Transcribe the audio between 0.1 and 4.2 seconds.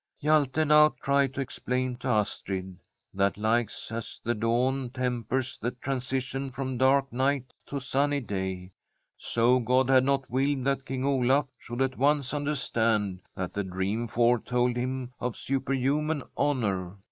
Hjalte now tried to explain to Astrid that like as